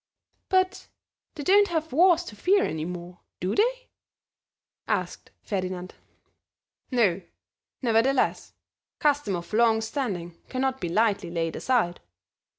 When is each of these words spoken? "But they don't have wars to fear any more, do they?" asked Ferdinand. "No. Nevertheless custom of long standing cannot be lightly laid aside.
"But 0.49 0.87
they 1.35 1.43
don't 1.43 1.67
have 1.67 1.93
wars 1.93 2.23
to 2.23 2.35
fear 2.35 2.63
any 2.63 2.85
more, 2.85 3.19
do 3.39 3.53
they?" 3.53 3.89
asked 4.87 5.29
Ferdinand. 5.43 5.93
"No. 6.89 7.21
Nevertheless 7.83 8.53
custom 8.97 9.35
of 9.35 9.53
long 9.53 9.79
standing 9.79 10.41
cannot 10.49 10.81
be 10.81 10.89
lightly 10.89 11.29
laid 11.29 11.55
aside. 11.55 11.99